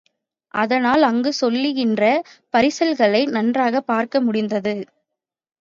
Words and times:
அதனால் 0.53 1.01
அங்கு 1.01 1.33
செல்கின்ற 1.41 2.01
பரிசல்களை 2.53 3.27
நன்றாகப் 3.27 3.87
பார்க்க 3.87 4.21
முடிந்தது. 4.21 4.75